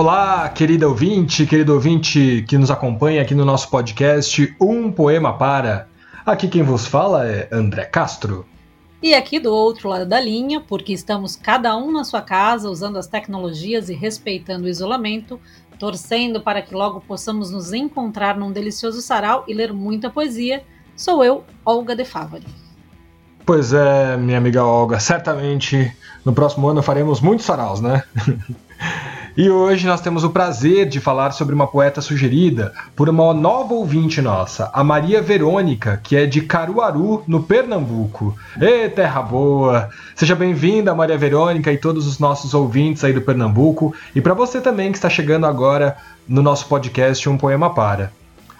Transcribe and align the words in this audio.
Olá, 0.00 0.48
querida 0.48 0.88
ouvinte, 0.88 1.44
querido 1.44 1.74
ouvinte 1.74 2.42
que 2.48 2.56
nos 2.56 2.70
acompanha 2.70 3.20
aqui 3.20 3.34
no 3.34 3.44
nosso 3.44 3.68
podcast 3.68 4.56
Um 4.58 4.90
Poema 4.90 5.36
Para. 5.36 5.88
Aqui 6.24 6.48
quem 6.48 6.62
vos 6.62 6.86
fala 6.86 7.28
é 7.28 7.46
André 7.52 7.84
Castro. 7.84 8.46
E 9.02 9.12
aqui 9.12 9.38
do 9.38 9.52
outro 9.52 9.90
lado 9.90 10.06
da 10.06 10.18
linha, 10.18 10.58
porque 10.58 10.94
estamos 10.94 11.36
cada 11.36 11.76
um 11.76 11.92
na 11.92 12.02
sua 12.02 12.22
casa 12.22 12.70
usando 12.70 12.96
as 12.96 13.06
tecnologias 13.08 13.90
e 13.90 13.94
respeitando 13.94 14.64
o 14.64 14.68
isolamento, 14.70 15.38
torcendo 15.78 16.40
para 16.40 16.62
que 16.62 16.74
logo 16.74 17.02
possamos 17.02 17.50
nos 17.50 17.74
encontrar 17.74 18.38
num 18.38 18.50
delicioso 18.50 19.02
sarau 19.02 19.44
e 19.46 19.52
ler 19.52 19.70
muita 19.70 20.08
poesia, 20.08 20.64
sou 20.96 21.22
eu, 21.22 21.44
Olga 21.62 21.94
de 21.94 22.06
Favari. 22.06 22.46
Pois 23.44 23.74
é, 23.74 24.16
minha 24.16 24.38
amiga 24.38 24.64
Olga, 24.64 24.98
certamente 24.98 25.94
no 26.24 26.32
próximo 26.32 26.68
ano 26.68 26.82
faremos 26.82 27.20
muitos 27.20 27.44
saraus, 27.44 27.82
né? 27.82 28.02
E 29.36 29.48
hoje 29.48 29.86
nós 29.86 30.00
temos 30.00 30.24
o 30.24 30.30
prazer 30.30 30.88
de 30.88 30.98
falar 30.98 31.30
sobre 31.30 31.54
uma 31.54 31.66
poeta 31.66 32.00
sugerida 32.00 32.72
por 32.96 33.08
uma 33.08 33.32
nova 33.32 33.74
ouvinte 33.74 34.20
nossa, 34.20 34.68
a 34.72 34.82
Maria 34.82 35.22
Verônica, 35.22 36.00
que 36.02 36.16
é 36.16 36.26
de 36.26 36.40
Caruaru, 36.40 37.22
no 37.28 37.42
Pernambuco. 37.42 38.36
Ê, 38.60 38.88
terra 38.88 39.22
boa! 39.22 39.88
Seja 40.16 40.34
bem-vinda, 40.34 40.94
Maria 40.94 41.16
Verônica, 41.16 41.72
e 41.72 41.78
todos 41.78 42.08
os 42.08 42.18
nossos 42.18 42.54
ouvintes 42.54 43.04
aí 43.04 43.12
do 43.12 43.22
Pernambuco, 43.22 43.94
e 44.14 44.20
para 44.20 44.34
você 44.34 44.60
também 44.60 44.90
que 44.90 44.98
está 44.98 45.08
chegando 45.08 45.46
agora 45.46 45.96
no 46.26 46.42
nosso 46.42 46.66
podcast 46.66 47.28
Um 47.28 47.38
Poema 47.38 47.72
Para. 47.72 48.12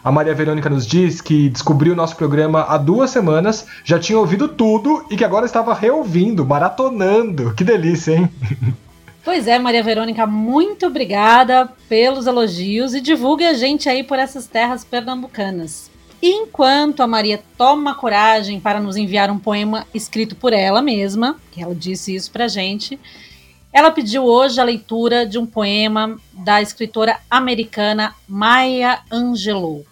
A 0.04 0.12
Maria 0.12 0.34
Verônica 0.34 0.70
nos 0.70 0.86
diz 0.86 1.20
que 1.20 1.48
descobriu 1.50 1.92
o 1.92 1.96
nosso 1.96 2.16
programa 2.16 2.64
há 2.68 2.78
duas 2.78 3.10
semanas, 3.10 3.66
já 3.84 3.98
tinha 3.98 4.18
ouvido 4.18 4.48
tudo 4.48 5.04
e 5.10 5.16
que 5.16 5.24
agora 5.24 5.44
estava 5.44 5.74
reouvindo, 5.74 6.46
maratonando. 6.46 7.52
Que 7.54 7.64
delícia, 7.64 8.12
hein? 8.14 8.30
Pois 9.22 9.46
é, 9.46 9.58
Maria 9.58 9.82
Verônica, 9.82 10.26
muito 10.26 10.86
obrigada 10.86 11.70
pelos 11.88 12.26
elogios 12.26 12.94
e 12.94 13.02
divulgue 13.02 13.44
a 13.44 13.52
gente 13.52 13.88
aí 13.88 14.02
por 14.02 14.18
essas 14.18 14.46
terras 14.46 14.82
pernambucanas. 14.82 15.90
Enquanto 16.22 17.02
a 17.02 17.06
Maria 17.06 17.42
toma 17.56 17.94
coragem 17.94 18.58
para 18.60 18.80
nos 18.80 18.96
enviar 18.96 19.30
um 19.30 19.38
poema 19.38 19.86
escrito 19.92 20.34
por 20.34 20.54
ela 20.54 20.80
mesma, 20.80 21.38
que 21.52 21.62
ela 21.62 21.74
disse 21.74 22.14
isso 22.14 22.30
pra 22.30 22.48
gente, 22.48 22.98
ela 23.72 23.90
pediu 23.90 24.24
hoje 24.24 24.58
a 24.58 24.64
leitura 24.64 25.26
de 25.26 25.38
um 25.38 25.46
poema 25.46 26.18
da 26.32 26.62
escritora 26.62 27.18
americana 27.30 28.14
Maya 28.26 29.00
Angelou. 29.10 29.86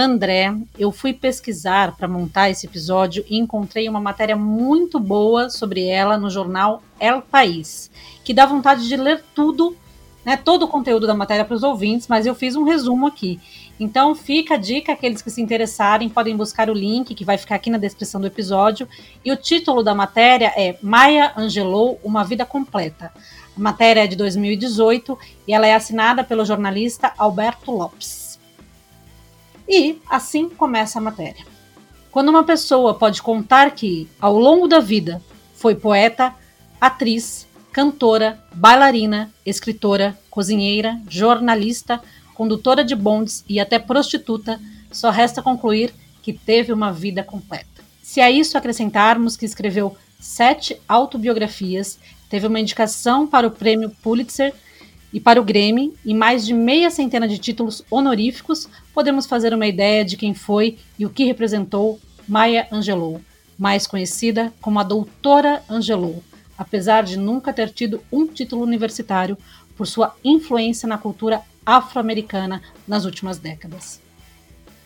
André, 0.00 0.54
eu 0.78 0.92
fui 0.92 1.12
pesquisar 1.12 1.96
para 1.96 2.06
montar 2.06 2.48
esse 2.48 2.64
episódio 2.66 3.24
e 3.28 3.36
encontrei 3.36 3.88
uma 3.88 4.00
matéria 4.00 4.36
muito 4.36 5.00
boa 5.00 5.50
sobre 5.50 5.88
ela 5.88 6.16
no 6.16 6.30
jornal 6.30 6.84
El 7.00 7.20
País, 7.20 7.90
que 8.22 8.32
dá 8.32 8.46
vontade 8.46 8.86
de 8.86 8.96
ler 8.96 9.24
tudo, 9.34 9.76
né, 10.24 10.36
todo 10.36 10.62
o 10.62 10.68
conteúdo 10.68 11.04
da 11.04 11.14
matéria 11.14 11.44
para 11.44 11.56
os 11.56 11.64
ouvintes, 11.64 12.06
mas 12.06 12.26
eu 12.26 12.34
fiz 12.36 12.54
um 12.54 12.62
resumo 12.62 13.08
aqui. 13.08 13.40
Então 13.80 14.14
fica 14.14 14.54
a 14.54 14.56
dica, 14.56 14.92
aqueles 14.92 15.20
que 15.20 15.32
se 15.32 15.42
interessarem 15.42 16.08
podem 16.08 16.36
buscar 16.36 16.70
o 16.70 16.74
link 16.74 17.12
que 17.12 17.24
vai 17.24 17.36
ficar 17.36 17.56
aqui 17.56 17.68
na 17.68 17.76
descrição 17.76 18.20
do 18.20 18.26
episódio. 18.28 18.88
E 19.24 19.32
o 19.32 19.36
título 19.36 19.82
da 19.82 19.96
matéria 19.96 20.52
é 20.56 20.78
Maya 20.80 21.32
Angelou, 21.36 21.98
Uma 22.04 22.22
Vida 22.22 22.46
Completa. 22.46 23.12
A 23.56 23.60
matéria 23.60 24.04
é 24.04 24.06
de 24.06 24.14
2018 24.14 25.18
e 25.48 25.52
ela 25.52 25.66
é 25.66 25.74
assinada 25.74 26.22
pelo 26.22 26.44
jornalista 26.44 27.12
Alberto 27.18 27.72
Lopes. 27.72 28.27
E 29.68 30.00
assim 30.08 30.48
começa 30.48 30.98
a 30.98 31.02
matéria. 31.02 31.44
Quando 32.10 32.30
uma 32.30 32.42
pessoa 32.42 32.94
pode 32.94 33.20
contar 33.20 33.72
que, 33.72 34.08
ao 34.18 34.36
longo 34.38 34.66
da 34.66 34.80
vida, 34.80 35.22
foi 35.54 35.74
poeta, 35.74 36.34
atriz, 36.80 37.46
cantora, 37.70 38.42
bailarina, 38.54 39.30
escritora, 39.44 40.18
cozinheira, 40.30 40.98
jornalista, 41.08 42.00
condutora 42.34 42.82
de 42.82 42.94
bondes 42.94 43.44
e 43.48 43.60
até 43.60 43.78
prostituta, 43.78 44.58
só 44.90 45.10
resta 45.10 45.42
concluir 45.42 45.92
que 46.22 46.32
teve 46.32 46.72
uma 46.72 46.90
vida 46.90 47.22
completa. 47.22 47.84
Se 48.02 48.22
a 48.22 48.30
isso 48.30 48.56
acrescentarmos 48.56 49.36
que 49.36 49.44
escreveu 49.44 49.94
sete 50.18 50.80
autobiografias, 50.88 51.98
teve 52.30 52.46
uma 52.46 52.58
indicação 52.58 53.26
para 53.26 53.46
o 53.46 53.50
prêmio 53.50 53.90
Pulitzer 54.02 54.54
e 55.12 55.18
para 55.18 55.40
o 55.40 55.44
Grêmio, 55.44 55.94
e 56.04 56.12
mais 56.12 56.44
de 56.44 56.52
meia 56.52 56.90
centena 56.90 57.26
de 57.26 57.38
títulos 57.38 57.82
honoríficos, 57.90 58.68
podemos 58.92 59.26
fazer 59.26 59.54
uma 59.54 59.66
ideia 59.66 60.04
de 60.04 60.16
quem 60.16 60.34
foi 60.34 60.76
e 60.98 61.06
o 61.06 61.10
que 61.10 61.24
representou 61.24 61.98
Maya 62.26 62.68
Angelou, 62.70 63.20
mais 63.58 63.86
conhecida 63.86 64.52
como 64.60 64.78
a 64.78 64.82
Doutora 64.82 65.62
Angelou, 65.68 66.22
apesar 66.56 67.04
de 67.04 67.16
nunca 67.16 67.52
ter 67.52 67.70
tido 67.70 68.02
um 68.12 68.26
título 68.26 68.62
universitário 68.62 69.38
por 69.76 69.86
sua 69.86 70.14
influência 70.22 70.86
na 70.86 70.98
cultura 70.98 71.40
afro-americana 71.64 72.60
nas 72.86 73.04
últimas 73.04 73.38
décadas. 73.38 74.00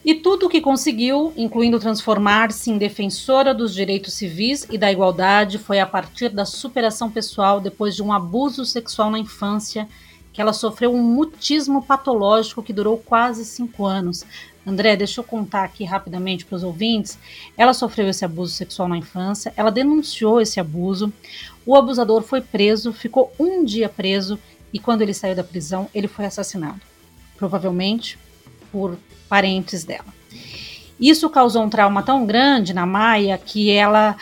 E 0.04 0.15
tudo 0.15 0.47
o 0.47 0.49
que 0.49 0.60
conseguiu, 0.60 1.33
incluindo 1.37 1.78
transformar-se 1.78 2.71
em 2.71 2.77
defensora 2.77 3.54
dos 3.54 3.72
direitos 3.72 4.15
civis 4.15 4.66
e 4.69 4.77
da 4.77 4.91
igualdade, 4.91 5.59
foi 5.59 5.78
a 5.78 5.87
partir 5.87 6.28
da 6.28 6.44
superação 6.44 7.09
pessoal 7.09 7.60
depois 7.60 7.94
de 7.94 8.03
um 8.03 8.12
abuso 8.12 8.65
sexual 8.65 9.10
na 9.10 9.19
infância 9.19 9.89
que 10.32 10.41
ela 10.41 10.53
sofreu 10.53 10.94
um 10.94 11.03
mutismo 11.03 11.82
patológico 11.82 12.62
que 12.62 12.72
durou 12.72 12.98
quase 12.98 13.44
cinco 13.44 13.84
anos. 13.84 14.25
André, 14.66 14.97
deixa 14.97 15.20
eu 15.20 15.25
contar 15.25 15.65
aqui 15.65 15.84
rapidamente 15.84 16.44
para 16.44 16.56
os 16.56 16.62
ouvintes. 16.62 17.19
Ela 17.56 17.75
sofreu 17.75 18.09
esse 18.09 18.25
abuso 18.25 18.53
sexual 18.54 18.88
na 18.88 18.97
infância, 18.97 19.53
ela 19.56 19.71
denunciou 19.71 20.41
esse 20.41 20.59
abuso. 20.60 21.12
O 21.66 21.76
abusador 21.76 22.22
foi 22.22 22.41
preso, 22.41 22.92
ficou 22.92 23.32
um 23.38 23.65
dia 23.65 23.88
preso 23.88 24.38
e 24.72 24.78
quando 24.78 25.03
ele 25.03 25.12
saiu 25.12 25.34
da 25.34 25.44
prisão, 25.44 25.88
ele 25.94 26.09
foi 26.09 26.25
assassinado. 26.25 26.81
Provavelmente 27.37 28.19
por 28.71 28.97
parentes 29.28 29.84
dela. 29.84 30.06
Isso 30.98 31.28
causou 31.28 31.65
um 31.65 31.69
trauma 31.69 32.03
tão 32.03 32.25
grande 32.25 32.72
na 32.72 32.87
Maia 32.87 33.37
que 33.37 33.71
ela 33.71 34.16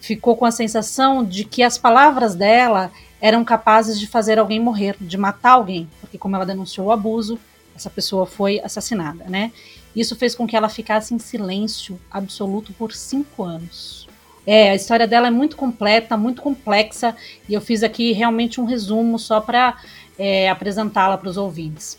ficou 0.00 0.36
com 0.36 0.44
a 0.44 0.50
sensação 0.50 1.22
de 1.22 1.44
que 1.44 1.62
as 1.62 1.78
palavras 1.78 2.34
dela 2.34 2.90
eram 3.22 3.44
capazes 3.44 4.00
de 4.00 4.08
fazer 4.08 4.40
alguém 4.40 4.58
morrer, 4.58 4.96
de 5.00 5.16
matar 5.16 5.52
alguém, 5.52 5.88
porque 6.00 6.18
como 6.18 6.34
ela 6.34 6.44
denunciou 6.44 6.88
o 6.88 6.90
abuso, 6.90 7.38
essa 7.74 7.88
pessoa 7.88 8.26
foi 8.26 8.58
assassinada, 8.58 9.24
né? 9.28 9.52
Isso 9.94 10.16
fez 10.16 10.34
com 10.34 10.44
que 10.44 10.56
ela 10.56 10.68
ficasse 10.68 11.14
em 11.14 11.20
silêncio 11.20 12.00
absoluto 12.10 12.72
por 12.72 12.92
cinco 12.92 13.44
anos. 13.44 14.08
É, 14.44 14.70
a 14.70 14.74
história 14.74 15.06
dela 15.06 15.28
é 15.28 15.30
muito 15.30 15.56
completa, 15.56 16.16
muito 16.16 16.42
complexa, 16.42 17.14
e 17.48 17.54
eu 17.54 17.60
fiz 17.60 17.84
aqui 17.84 18.10
realmente 18.10 18.60
um 18.60 18.64
resumo 18.64 19.16
só 19.20 19.40
para 19.40 19.80
é, 20.18 20.50
apresentá-la 20.50 21.16
para 21.16 21.28
os 21.28 21.36
ouvintes. 21.36 21.96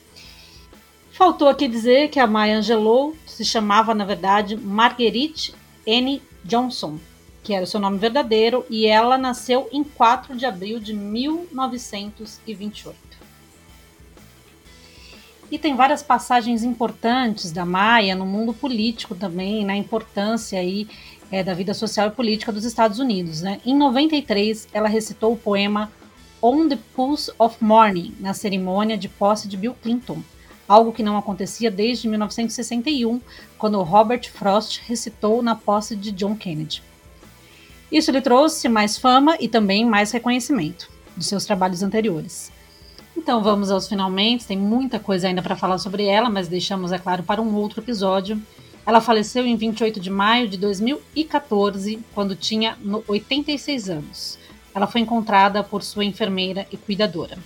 Faltou 1.14 1.48
aqui 1.48 1.70
dizer 1.70 2.10
que 2.10 2.20
a 2.20 2.28
Maya 2.28 2.58
Angelou 2.58 3.16
se 3.26 3.46
chamava, 3.46 3.96
na 3.96 4.04
verdade, 4.04 4.58
Marguerite 4.58 5.56
N. 5.86 6.22
Johnson, 6.44 6.98
que 7.44 7.54
era 7.54 7.66
o 7.66 7.68
seu 7.68 7.80
nome 7.80 7.98
verdadeiro, 7.98 8.66
e 8.70 8.88
ela 8.88 9.18
nasceu 9.18 9.68
em 9.72 9.84
4 9.84 10.36
de 10.36 10.46
abril 10.46 10.80
de 10.80 10.94
1928. 10.94 12.98
E 15.52 15.60
tem 15.60 15.76
várias 15.76 16.02
passagens 16.02 16.64
importantes 16.64 17.52
da 17.52 17.66
Maia 17.66 18.16
no 18.16 18.26
mundo 18.26 18.54
político 18.54 19.14
também, 19.14 19.64
na 19.64 19.76
importância 19.76 20.58
aí 20.58 20.88
é, 21.30 21.44
da 21.44 21.54
vida 21.54 21.74
social 21.74 22.08
e 22.08 22.12
política 22.12 22.52
dos 22.52 22.66
Estados 22.66 22.98
Unidos. 22.98 23.42
Né? 23.42 23.60
Em 23.66 23.76
93, 23.76 24.70
ela 24.74 24.88
recitou 24.88 25.34
o 25.34 25.38
poema 25.38 25.92
On 26.42 26.68
the 26.68 26.80
Pulse 26.96 27.32
of 27.38 27.64
Morning 27.64 28.16
na 28.20 28.34
cerimônia 28.34 28.98
de 28.98 29.08
posse 29.08 29.48
de 29.48 29.56
Bill 29.56 29.76
Clinton, 29.82 30.22
algo 30.68 30.92
que 30.92 31.04
não 31.04 31.18
acontecia 31.18 31.70
desde 31.70 32.08
1961, 32.08 33.22
quando 33.58 33.82
Robert 33.84 34.32
Frost 34.32 34.82
recitou 34.88 35.44
na 35.44 35.56
posse 35.56 35.96
de 35.96 36.12
John 36.12 36.36
Kennedy. 36.36 36.82
Isso 37.94 38.10
lhe 38.10 38.22
trouxe 38.22 38.68
mais 38.68 38.98
fama 38.98 39.38
e 39.40 39.48
também 39.48 39.86
mais 39.86 40.10
reconhecimento 40.10 40.90
dos 41.16 41.28
seus 41.28 41.46
trabalhos 41.46 41.84
anteriores. 41.84 42.52
Então 43.16 43.44
vamos 43.44 43.70
aos 43.70 43.88
finalmente, 43.88 44.48
tem 44.48 44.58
muita 44.58 45.00
coisa 45.00 45.28
ainda 45.28 45.44
para 45.44 45.56
falar 45.56 45.78
sobre 45.78 46.08
ela, 46.08 46.28
mas 46.28 46.48
deixamos, 46.48 46.92
é 46.92 46.98
claro, 46.98 47.22
para 47.22 47.40
um 47.40 47.54
outro 47.54 47.82
episódio. 47.82 48.42
Ela 48.84 49.00
faleceu 49.00 49.46
em 49.46 49.56
28 49.56 50.00
de 50.00 50.10
maio 50.10 50.48
de 50.48 50.58
2014, 50.58 52.00
quando 52.16 52.36
tinha 52.36 52.76
86 53.08 53.90
anos. 53.92 54.40
Ela 54.74 54.88
foi 54.88 55.02
encontrada 55.02 55.64
por 55.64 55.84
sua 55.84 56.04
enfermeira 56.04 56.66
e 56.72 56.78
cuidadora. 56.78 57.38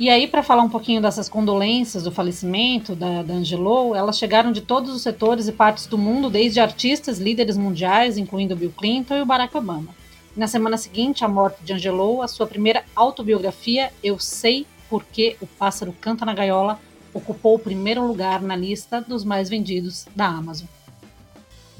E 0.00 0.08
aí, 0.08 0.26
para 0.26 0.42
falar 0.42 0.62
um 0.62 0.68
pouquinho 0.70 1.02
dessas 1.02 1.28
condolências 1.28 2.04
do 2.04 2.10
falecimento 2.10 2.96
da, 2.96 3.22
da 3.22 3.34
Angelou, 3.34 3.94
elas 3.94 4.16
chegaram 4.16 4.50
de 4.50 4.62
todos 4.62 4.94
os 4.94 5.02
setores 5.02 5.46
e 5.46 5.52
partes 5.52 5.84
do 5.84 5.98
mundo, 5.98 6.30
desde 6.30 6.58
artistas, 6.58 7.18
líderes 7.18 7.54
mundiais, 7.54 8.16
incluindo 8.16 8.56
Bill 8.56 8.72
Clinton 8.72 9.16
e 9.18 9.20
o 9.20 9.26
Barack 9.26 9.54
Obama. 9.54 9.94
Na 10.34 10.46
semana 10.46 10.78
seguinte, 10.78 11.22
a 11.22 11.28
morte 11.28 11.62
de 11.62 11.74
Angelou, 11.74 12.22
a 12.22 12.28
sua 12.28 12.46
primeira 12.46 12.82
autobiografia, 12.96 13.92
Eu 14.02 14.18
Sei 14.18 14.66
Porque 14.88 15.36
o 15.38 15.46
Pássaro 15.46 15.94
Canta 16.00 16.24
na 16.24 16.32
Gaiola, 16.32 16.80
ocupou 17.12 17.56
o 17.56 17.58
primeiro 17.58 18.02
lugar 18.06 18.40
na 18.40 18.56
lista 18.56 19.02
dos 19.02 19.22
mais 19.22 19.50
vendidos 19.50 20.06
da 20.16 20.28
Amazon. 20.28 20.66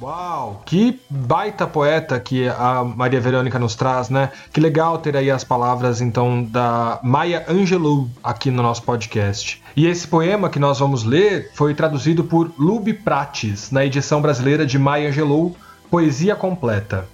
Uau, 0.03 0.63
que 0.65 0.99
baita 1.11 1.67
poeta 1.67 2.19
que 2.19 2.49
a 2.49 2.83
Maria 2.83 3.21
Verônica 3.21 3.59
nos 3.59 3.75
traz, 3.75 4.09
né? 4.09 4.31
Que 4.51 4.59
legal 4.59 4.97
ter 4.97 5.15
aí 5.15 5.31
as 5.31 5.45
palavras 5.45 6.01
então 6.01 6.43
da 6.43 6.99
Maya 7.03 7.45
Angelou 7.47 8.09
aqui 8.25 8.51
no 8.51 8.63
nosso 8.63 8.83
podcast. 8.83 9.63
E 9.77 9.87
esse 9.87 10.09
poema 10.09 10.49
que 10.49 10.59
nós 10.59 10.79
vamos 10.79 11.05
ler 11.05 11.51
foi 11.53 11.75
traduzido 11.75 12.25
por 12.25 12.51
Lube 12.59 12.95
Prates 12.95 13.71
na 13.71 13.85
edição 13.85 14.23
brasileira 14.23 14.65
de 14.65 14.79
Maya 14.79 15.11
Angelou, 15.11 15.55
Poesia 15.91 16.35
Completa. 16.35 17.07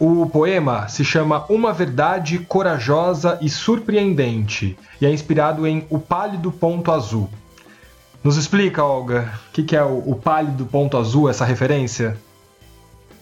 O 0.00 0.26
poema 0.26 0.88
se 0.88 1.04
chama 1.04 1.44
Uma 1.48 1.72
Verdade 1.72 2.40
Corajosa 2.40 3.38
e 3.40 3.48
Surpreendente 3.48 4.76
e 5.00 5.06
é 5.06 5.10
inspirado 5.12 5.66
em 5.68 5.86
O 5.88 6.00
Pálido 6.00 6.50
Ponto 6.50 6.90
Azul, 6.90 7.30
nos 8.22 8.36
explica, 8.36 8.84
Olga, 8.84 9.32
o 9.48 9.52
que, 9.52 9.62
que, 9.62 9.76
é 9.76 9.82
o, 9.82 9.98
o 9.98 10.16
pálido 10.16 10.66
ponto 10.66 10.96
azul, 10.96 11.28
essa 11.28 11.44
referência? 11.44 12.18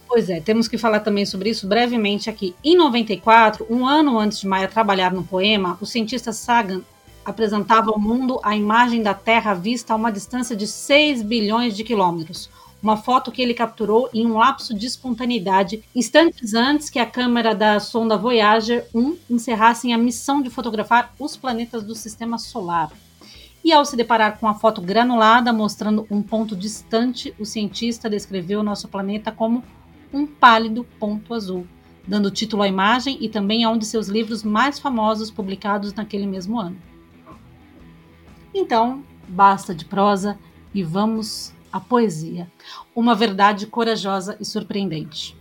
Pois 0.08 0.30
é, 0.30 0.40
temos 0.40 0.68
que 0.68 0.78
falar 0.78 1.00
também 1.00 1.26
sobre 1.26 1.50
isso 1.50 1.66
brevemente 1.66 2.30
aqui. 2.30 2.54
Em 2.64 2.76
94, 2.76 3.66
um 3.68 3.86
ano 3.86 4.18
antes 4.18 4.40
de 4.40 4.46
Maia 4.46 4.68
trabalhar 4.68 5.12
no 5.12 5.24
poema, 5.24 5.76
o 5.80 5.86
cientista 5.86 6.32
Sagan 6.32 6.80
apresentava 7.24 7.90
ao 7.90 7.98
mundo 7.98 8.40
a 8.42 8.56
imagem 8.56 9.02
da 9.02 9.12
Terra 9.12 9.52
vista 9.52 9.92
a 9.92 9.96
uma 9.96 10.12
distância 10.12 10.54
de 10.54 10.66
6 10.66 11.22
bilhões 11.22 11.76
de 11.76 11.82
quilômetros. 11.82 12.48
Uma 12.82 12.96
foto 12.96 13.32
que 13.32 13.42
ele 13.42 13.52
capturou 13.52 14.08
em 14.14 14.24
um 14.24 14.38
lapso 14.38 14.72
de 14.72 14.86
espontaneidade, 14.86 15.82
instantes 15.94 16.54
antes 16.54 16.88
que 16.88 17.00
a 17.00 17.06
câmera 17.06 17.54
da 17.54 17.80
sonda 17.80 18.16
Voyager 18.16 18.86
1 18.94 19.16
encerrasse 19.28 19.92
a 19.92 19.98
missão 19.98 20.40
de 20.40 20.50
fotografar 20.50 21.12
os 21.18 21.36
planetas 21.36 21.82
do 21.82 21.94
sistema 21.94 22.38
solar. 22.38 22.90
E 23.66 23.72
ao 23.72 23.84
se 23.84 23.96
deparar 23.96 24.38
com 24.38 24.46
a 24.46 24.54
foto 24.54 24.80
granulada 24.80 25.52
mostrando 25.52 26.06
um 26.08 26.22
ponto 26.22 26.54
distante, 26.54 27.34
o 27.36 27.44
cientista 27.44 28.08
descreveu 28.08 28.62
nosso 28.62 28.86
planeta 28.86 29.32
como 29.32 29.60
um 30.12 30.24
pálido 30.24 30.84
ponto 31.00 31.34
azul, 31.34 31.66
dando 32.06 32.30
título 32.30 32.62
à 32.62 32.68
imagem 32.68 33.18
e 33.20 33.28
também 33.28 33.64
a 33.64 33.70
um 33.70 33.76
de 33.76 33.84
seus 33.84 34.06
livros 34.06 34.44
mais 34.44 34.78
famosos 34.78 35.32
publicados 35.32 35.92
naquele 35.92 36.28
mesmo 36.28 36.60
ano. 36.60 36.76
Então, 38.54 39.02
basta 39.26 39.74
de 39.74 39.84
prosa 39.84 40.38
e 40.72 40.84
vamos 40.84 41.52
à 41.72 41.80
poesia. 41.80 42.48
Uma 42.94 43.16
verdade 43.16 43.66
corajosa 43.66 44.36
e 44.38 44.44
surpreendente. 44.44 45.36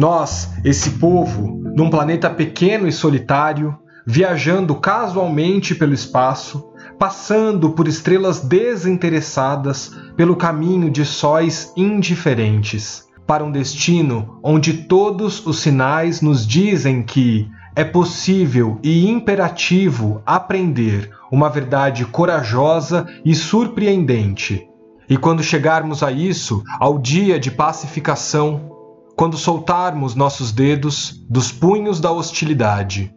Nós, 0.00 0.48
esse 0.64 0.92
povo, 0.92 1.60
num 1.76 1.90
planeta 1.90 2.30
pequeno 2.30 2.88
e 2.88 2.92
solitário, 2.92 3.78
viajando 4.06 4.74
casualmente 4.74 5.74
pelo 5.74 5.92
espaço, 5.92 6.72
passando 6.98 7.72
por 7.72 7.86
estrelas 7.86 8.40
desinteressadas 8.40 9.94
pelo 10.16 10.36
caminho 10.36 10.90
de 10.90 11.04
sóis 11.04 11.70
indiferentes, 11.76 13.08
para 13.26 13.44
um 13.44 13.52
destino 13.52 14.40
onde 14.42 14.72
todos 14.72 15.46
os 15.46 15.58
sinais 15.58 16.22
nos 16.22 16.46
dizem 16.46 17.02
que 17.02 17.46
é 17.76 17.84
possível 17.84 18.78
e 18.82 19.06
imperativo 19.06 20.22
aprender 20.24 21.10
uma 21.30 21.50
verdade 21.50 22.06
corajosa 22.06 23.06
e 23.22 23.34
surpreendente. 23.34 24.66
E 25.10 25.18
quando 25.18 25.42
chegarmos 25.42 26.02
a 26.02 26.10
isso, 26.10 26.64
ao 26.78 26.98
dia 26.98 27.38
de 27.38 27.50
pacificação, 27.50 28.79
quando 29.20 29.36
soltarmos 29.36 30.14
nossos 30.14 30.50
dedos 30.50 31.22
dos 31.28 31.52
punhos 31.52 32.00
da 32.00 32.10
hostilidade. 32.10 33.14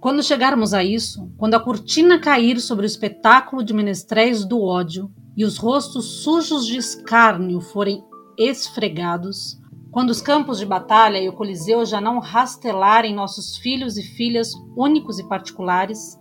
Quando 0.00 0.20
chegarmos 0.20 0.74
a 0.74 0.82
isso, 0.82 1.32
quando 1.38 1.54
a 1.54 1.60
cortina 1.60 2.18
cair 2.18 2.58
sobre 2.58 2.84
o 2.84 2.88
espetáculo 2.88 3.62
de 3.62 3.72
menestréis 3.72 4.44
do 4.44 4.60
ódio 4.60 5.12
e 5.36 5.44
os 5.44 5.58
rostos 5.58 6.24
sujos 6.24 6.66
de 6.66 6.76
escárnio 6.76 7.60
forem 7.60 8.02
esfregados, 8.36 9.60
quando 9.92 10.10
os 10.10 10.20
campos 10.20 10.58
de 10.58 10.66
batalha 10.66 11.22
e 11.22 11.28
o 11.28 11.34
Coliseu 11.34 11.86
já 11.86 12.00
não 12.00 12.18
rastelarem 12.18 13.14
nossos 13.14 13.56
filhos 13.58 13.96
e 13.96 14.02
filhas 14.02 14.50
únicos 14.76 15.20
e 15.20 15.28
particulares, 15.28 16.18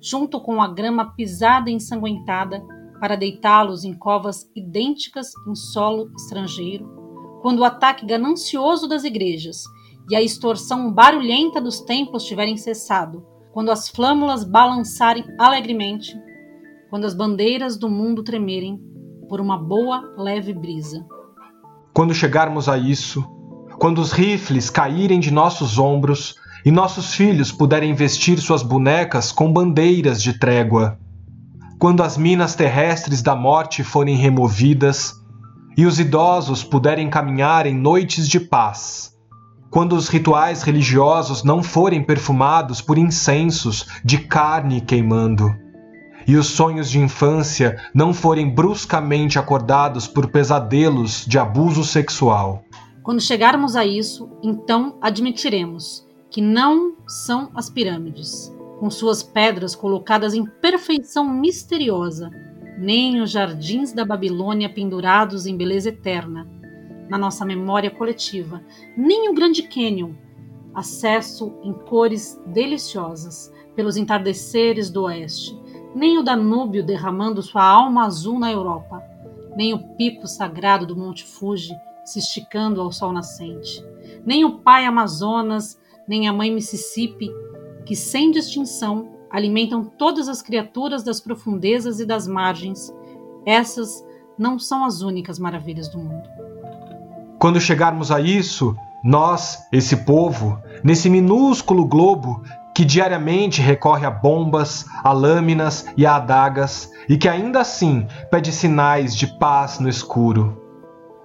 junto 0.00 0.40
com 0.40 0.62
a 0.62 0.68
grama 0.68 1.12
pisada 1.16 1.68
e 1.70 1.72
ensanguentada, 1.72 2.64
para 3.00 3.16
deitá-los 3.16 3.82
em 3.82 3.94
covas 3.94 4.48
idênticas 4.54 5.32
em 5.48 5.56
solo 5.56 6.12
estrangeiro, 6.16 7.02
quando 7.44 7.58
o 7.58 7.64
ataque 7.64 8.06
ganancioso 8.06 8.88
das 8.88 9.04
igrejas 9.04 9.64
e 10.10 10.16
a 10.16 10.22
extorsão 10.22 10.90
barulhenta 10.90 11.60
dos 11.60 11.78
templos 11.78 12.24
tiverem 12.24 12.56
cessado, 12.56 13.22
quando 13.52 13.70
as 13.70 13.86
flâmulas 13.86 14.44
balançarem 14.44 15.26
alegremente, 15.38 16.18
quando 16.88 17.04
as 17.04 17.12
bandeiras 17.12 17.76
do 17.76 17.90
mundo 17.90 18.22
tremerem 18.22 18.80
por 19.28 19.42
uma 19.42 19.58
boa 19.58 20.10
leve 20.16 20.54
brisa. 20.54 21.04
Quando 21.92 22.14
chegarmos 22.14 22.66
a 22.66 22.78
isso, 22.78 23.22
quando 23.78 23.98
os 23.98 24.10
rifles 24.10 24.70
caírem 24.70 25.20
de 25.20 25.30
nossos 25.30 25.78
ombros 25.78 26.36
e 26.64 26.70
nossos 26.70 27.12
filhos 27.12 27.52
puderem 27.52 27.92
vestir 27.92 28.38
suas 28.38 28.62
bonecas 28.62 29.30
com 29.30 29.52
bandeiras 29.52 30.22
de 30.22 30.38
trégua, 30.38 30.98
quando 31.78 32.02
as 32.02 32.16
minas 32.16 32.54
terrestres 32.54 33.20
da 33.20 33.36
morte 33.36 33.84
forem 33.84 34.16
removidas 34.16 35.22
e 35.76 35.86
os 35.86 35.98
idosos 35.98 36.62
puderem 36.62 37.10
caminhar 37.10 37.66
em 37.66 37.74
noites 37.74 38.28
de 38.28 38.38
paz. 38.40 39.12
Quando 39.70 39.94
os 39.94 40.08
rituais 40.08 40.62
religiosos 40.62 41.42
não 41.42 41.62
forem 41.62 42.02
perfumados 42.02 42.80
por 42.80 42.96
incensos 42.96 43.86
de 44.04 44.18
carne 44.18 44.80
queimando, 44.80 45.52
e 46.26 46.36
os 46.36 46.46
sonhos 46.46 46.88
de 46.88 46.98
infância 46.98 47.76
não 47.94 48.14
forem 48.14 48.54
bruscamente 48.54 49.38
acordados 49.38 50.06
por 50.06 50.30
pesadelos 50.30 51.26
de 51.26 51.38
abuso 51.38 51.84
sexual. 51.84 52.64
Quando 53.02 53.20
chegarmos 53.20 53.76
a 53.76 53.84
isso, 53.84 54.30
então 54.42 54.96
admitiremos 55.02 56.06
que 56.30 56.40
não 56.40 56.96
são 57.06 57.50
as 57.54 57.68
pirâmides, 57.68 58.52
com 58.80 58.90
suas 58.90 59.22
pedras 59.22 59.74
colocadas 59.74 60.34
em 60.34 60.44
perfeição 60.44 61.28
misteriosa, 61.28 62.30
nem 62.78 63.20
os 63.20 63.30
jardins 63.30 63.92
da 63.92 64.04
Babilônia 64.04 64.68
pendurados 64.68 65.46
em 65.46 65.56
beleza 65.56 65.90
eterna, 65.90 66.48
na 67.08 67.18
nossa 67.18 67.44
memória 67.44 67.90
coletiva, 67.90 68.62
nem 68.96 69.28
o 69.28 69.34
Grande 69.34 69.62
Canyon, 69.62 70.12
acesso 70.74 71.54
em 71.62 71.72
cores 71.72 72.40
deliciosas 72.46 73.52
pelos 73.76 73.96
entardeceres 73.96 74.90
do 74.90 75.04
oeste, 75.04 75.58
nem 75.94 76.18
o 76.18 76.22
Danúbio 76.22 76.84
derramando 76.84 77.42
sua 77.42 77.64
alma 77.64 78.04
azul 78.04 78.38
na 78.38 78.50
Europa, 78.50 79.02
nem 79.56 79.72
o 79.72 79.78
pico 79.96 80.26
sagrado 80.26 80.86
do 80.86 80.96
Monte 80.96 81.24
Fuji 81.24 81.74
se 82.04 82.18
esticando 82.18 82.80
ao 82.80 82.90
sol 82.90 83.12
nascente, 83.12 83.84
nem 84.26 84.44
o 84.44 84.58
pai 84.58 84.84
Amazonas, 84.84 85.80
nem 86.06 86.28
a 86.28 86.32
mãe 86.32 86.50
Mississippi, 86.50 87.30
que 87.86 87.94
sem 87.94 88.30
distinção 88.30 89.13
alimentam 89.34 89.84
todas 89.84 90.28
as 90.28 90.40
criaturas 90.40 91.02
das 91.02 91.20
profundezas 91.20 91.98
e 91.98 92.06
das 92.06 92.28
margens. 92.28 92.94
Essas 93.44 94.04
não 94.38 94.60
são 94.60 94.84
as 94.84 95.02
únicas 95.02 95.40
maravilhas 95.40 95.88
do 95.88 95.98
mundo. 95.98 96.22
Quando 97.40 97.60
chegarmos 97.60 98.12
a 98.12 98.20
isso, 98.20 98.76
nós, 99.02 99.58
esse 99.72 99.96
povo, 99.96 100.56
nesse 100.84 101.10
minúsculo 101.10 101.84
globo 101.84 102.44
que 102.72 102.84
diariamente 102.84 103.60
recorre 103.60 104.06
a 104.06 104.10
bombas, 104.10 104.86
a 105.02 105.10
lâminas 105.12 105.84
e 105.96 106.06
a 106.06 106.14
adagas 106.14 106.92
e 107.08 107.16
que 107.16 107.28
ainda 107.28 107.60
assim 107.60 108.06
pede 108.30 108.52
sinais 108.52 109.16
de 109.16 109.26
paz 109.26 109.80
no 109.80 109.88
escuro. 109.88 110.62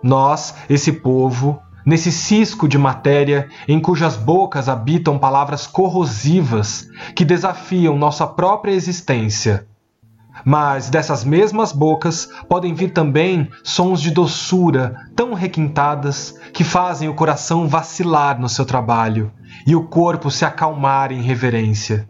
Nós, 0.01 0.55
esse 0.67 0.93
povo, 0.93 1.61
nesse 1.89 2.11
cisco 2.11 2.67
de 2.67 2.77
matéria 2.77 3.49
em 3.67 3.79
cujas 3.79 4.15
bocas 4.15 4.69
habitam 4.69 5.17
palavras 5.17 5.65
corrosivas 5.65 6.87
que 7.15 7.25
desafiam 7.25 7.97
nossa 7.97 8.27
própria 8.27 8.71
existência. 8.71 9.67
Mas 10.45 10.87
dessas 10.87 11.23
mesmas 11.23 11.71
bocas 11.71 12.29
podem 12.47 12.75
vir 12.75 12.91
também 12.91 13.49
sons 13.63 14.01
de 14.01 14.11
doçura 14.11 15.07
tão 15.15 15.33
requintadas 15.33 16.35
que 16.53 16.63
fazem 16.63 17.09
o 17.09 17.15
coração 17.15 17.67
vacilar 17.67 18.39
no 18.39 18.47
seu 18.47 18.65
trabalho 18.65 19.31
e 19.65 19.75
o 19.75 19.87
corpo 19.87 20.29
se 20.29 20.45
acalmar 20.45 21.11
em 21.11 21.23
reverência. 21.23 22.07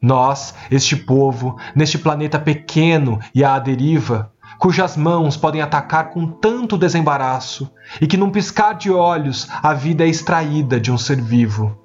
Nós, 0.00 0.54
este 0.70 0.94
povo, 0.94 1.56
neste 1.74 1.96
planeta 1.96 2.38
pequeno 2.38 3.18
e 3.34 3.42
à 3.42 3.58
deriva, 3.58 4.30
cujas 4.58 4.96
mãos 4.96 5.36
podem 5.36 5.60
atacar 5.60 6.10
com 6.10 6.26
tanto 6.26 6.78
desembaraço 6.78 7.70
e 8.00 8.06
que 8.06 8.16
num 8.16 8.30
piscar 8.30 8.74
de 8.74 8.90
olhos 8.90 9.48
a 9.62 9.74
vida 9.74 10.04
é 10.04 10.08
extraída 10.08 10.80
de 10.80 10.90
um 10.90 10.98
ser 10.98 11.20
vivo. 11.20 11.76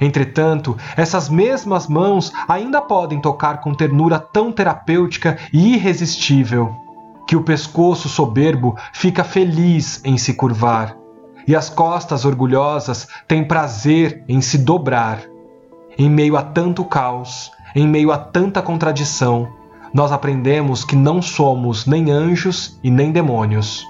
Entretanto, 0.00 0.76
essas 0.96 1.28
mesmas 1.28 1.86
mãos 1.86 2.32
ainda 2.48 2.80
podem 2.80 3.20
tocar 3.20 3.60
com 3.60 3.74
ternura 3.74 4.18
tão 4.18 4.50
terapêutica 4.50 5.36
e 5.52 5.74
irresistível 5.74 6.74
que 7.26 7.36
o 7.36 7.42
pescoço 7.42 8.08
soberbo 8.08 8.76
fica 8.92 9.22
feliz 9.22 10.00
em 10.04 10.16
se 10.16 10.34
curvar 10.34 10.96
e 11.46 11.54
as 11.54 11.68
costas 11.68 12.24
orgulhosas 12.24 13.08
têm 13.26 13.44
prazer 13.44 14.24
em 14.28 14.40
se 14.40 14.58
dobrar. 14.58 15.22
em 15.98 16.08
meio 16.08 16.36
a 16.36 16.42
tanto 16.42 16.82
caos, 16.84 17.50
em 17.74 17.86
meio 17.86 18.10
a 18.10 18.16
tanta 18.16 18.62
contradição, 18.62 19.48
nós 19.92 20.12
aprendemos 20.12 20.84
que 20.84 20.96
não 20.96 21.20
somos 21.20 21.86
nem 21.86 22.10
anjos 22.10 22.78
e 22.82 22.90
nem 22.90 23.12
demônios. 23.12 23.84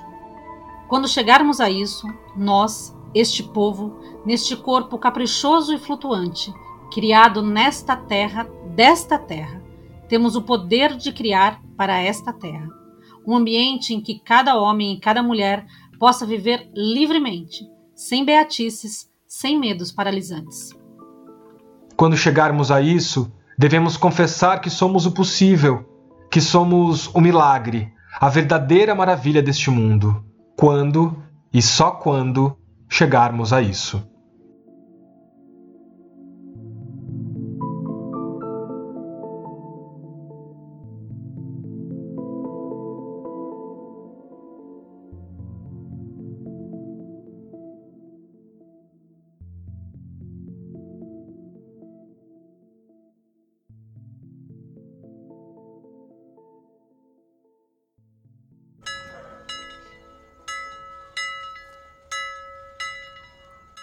Quando 0.88 1.08
chegarmos 1.08 1.60
a 1.60 1.70
isso, 1.70 2.06
nós, 2.36 2.96
este 3.14 3.42
povo, 3.42 3.98
neste 4.24 4.56
corpo 4.56 4.98
caprichoso 4.98 5.74
e 5.74 5.78
flutuante, 5.78 6.52
criado 6.92 7.42
nesta 7.42 7.96
terra, 7.96 8.48
desta 8.74 9.18
terra, 9.18 9.62
temos 10.08 10.34
o 10.34 10.42
poder 10.42 10.96
de 10.96 11.12
criar 11.12 11.62
para 11.76 12.00
esta 12.00 12.32
terra 12.32 12.80
um 13.26 13.36
ambiente 13.36 13.94
em 13.94 14.00
que 14.00 14.18
cada 14.18 14.58
homem 14.58 14.94
e 14.94 15.00
cada 15.00 15.22
mulher 15.22 15.66
possa 15.98 16.26
viver 16.26 16.70
livremente, 16.74 17.64
sem 17.94 18.24
beatices, 18.24 19.10
sem 19.26 19.58
medos 19.58 19.92
paralisantes. 19.92 20.70
Quando 21.96 22.16
chegarmos 22.16 22.70
a 22.70 22.80
isso, 22.80 23.30
devemos 23.60 23.98
confessar 23.98 24.62
que 24.62 24.70
somos 24.70 25.04
o 25.04 25.12
possível, 25.12 25.84
que 26.30 26.40
somos 26.40 27.08
o 27.08 27.20
milagre, 27.20 27.92
a 28.18 28.26
verdadeira 28.26 28.94
maravilha 28.94 29.42
deste 29.42 29.70
mundo, 29.70 30.24
quando 30.56 31.22
e 31.52 31.60
só 31.60 31.90
quando 31.90 32.56
chegarmos 32.88 33.52
a 33.52 33.60
isso. 33.60 34.02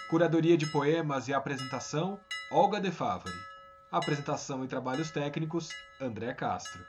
Curadoria 0.10 0.58
de 0.58 0.66
poemas 0.66 1.28
e 1.28 1.34
apresentação: 1.34 2.18
Olga 2.50 2.80
De 2.80 2.90
Favre. 2.90 3.34
Apresentação 3.92 4.64
e 4.64 4.68
trabalhos 4.68 5.12
técnicos: 5.12 5.68
André 6.00 6.34
Castro. 6.34 6.82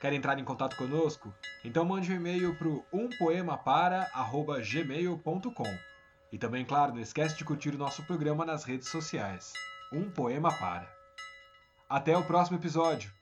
Quer 0.00 0.14
entrar 0.14 0.38
em 0.38 0.44
contato 0.44 0.74
conosco? 0.74 1.34
Então 1.62 1.84
mande 1.84 2.10
um 2.10 2.16
e-mail 2.16 2.56
para 2.56 2.68
umpoemapara@gmail.com. 2.90 5.78
E 6.32 6.38
também, 6.38 6.64
claro, 6.64 6.94
não 6.94 7.02
esquece 7.02 7.36
de 7.36 7.44
curtir 7.44 7.74
o 7.74 7.78
nosso 7.78 8.02
programa 8.04 8.46
nas 8.46 8.64
redes 8.64 8.88
sociais. 8.88 9.52
Um 9.92 10.10
Poema 10.10 10.50
Para. 10.50 10.90
Até 11.86 12.16
o 12.16 12.24
próximo 12.24 12.56
episódio! 12.56 13.17